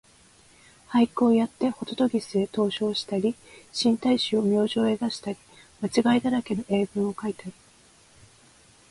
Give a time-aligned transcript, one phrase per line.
[0.89, 3.35] 俳句をやってほととぎすへ投書をしたり、
[3.71, 5.37] 新体詩を明星へ出したり、
[5.79, 7.53] 間違いだらけの英文をかいたり、